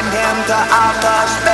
[0.00, 1.49] send him to outer space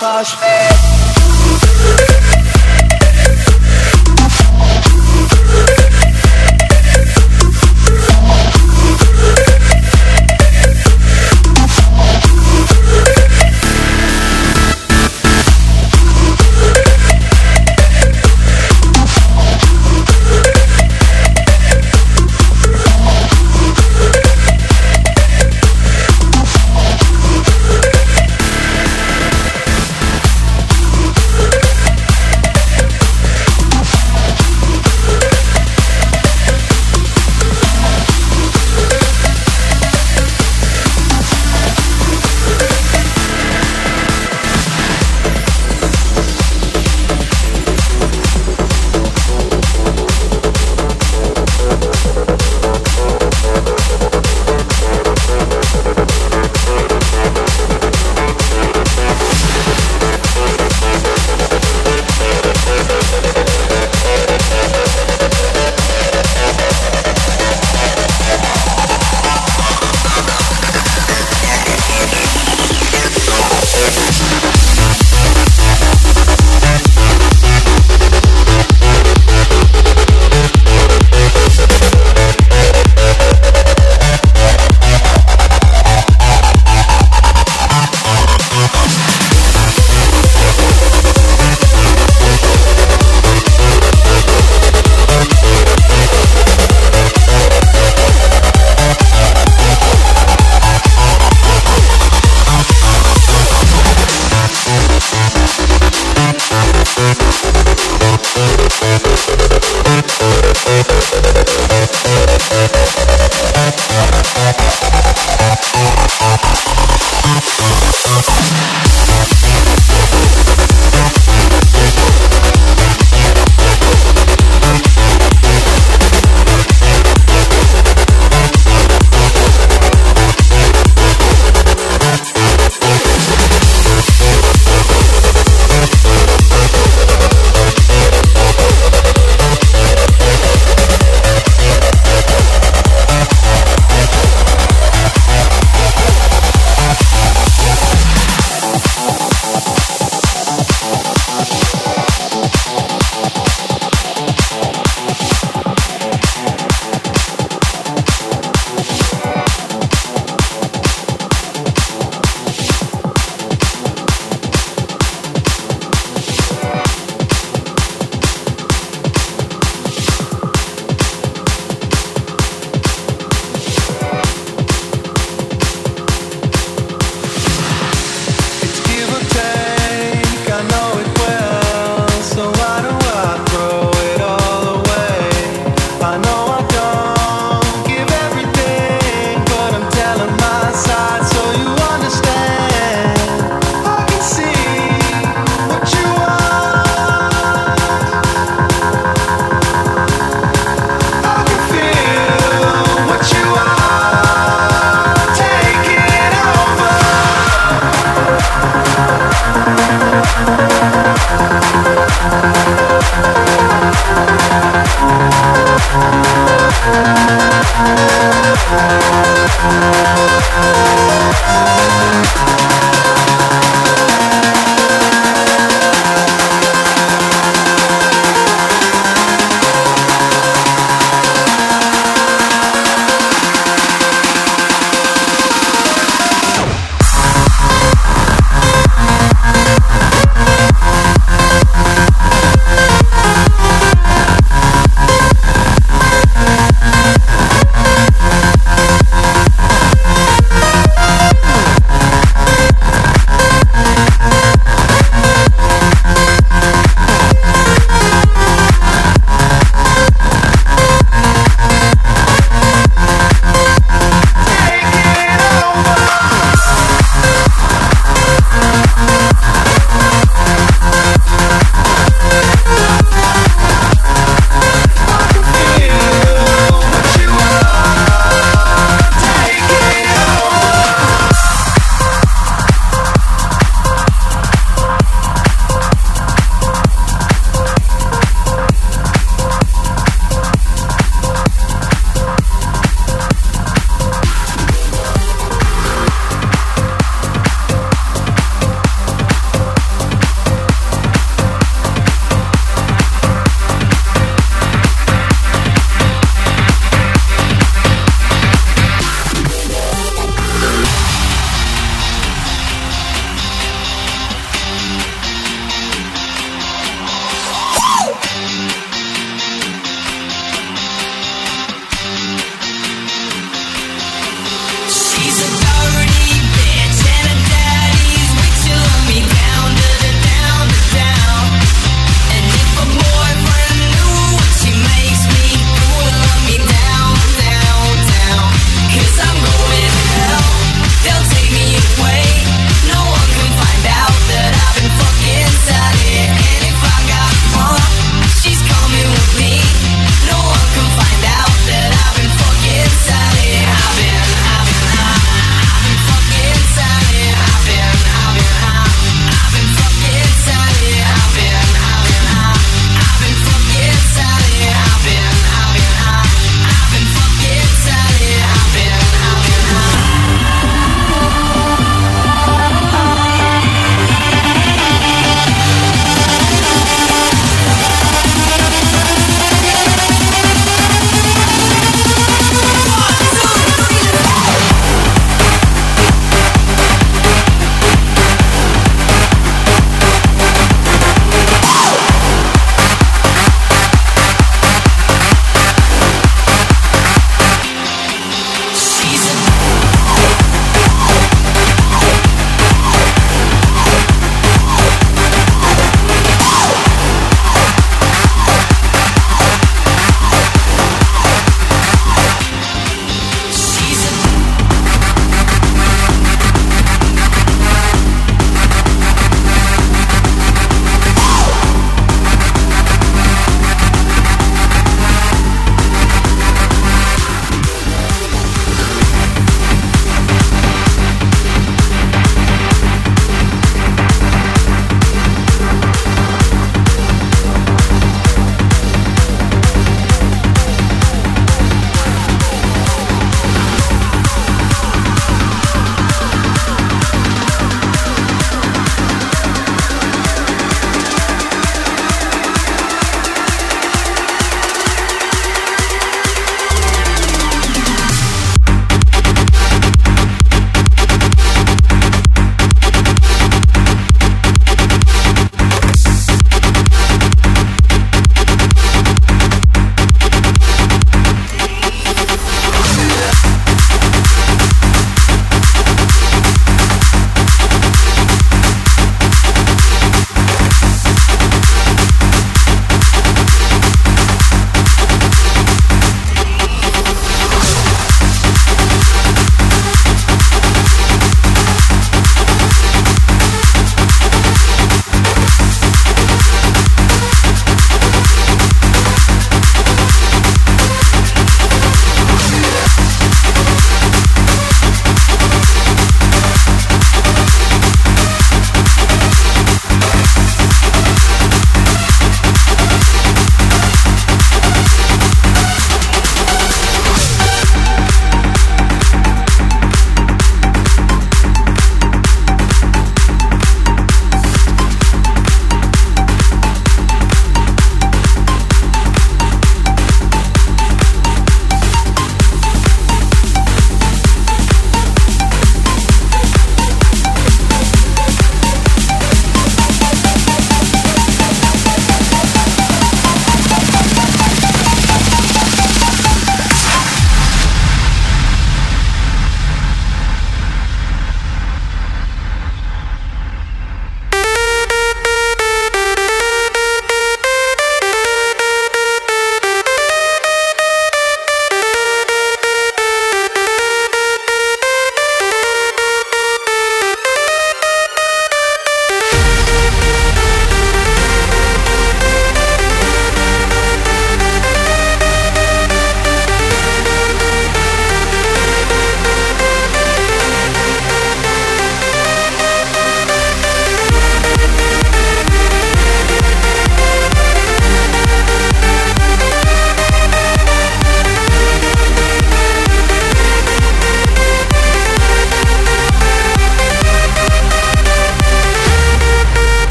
[0.00, 0.61] outer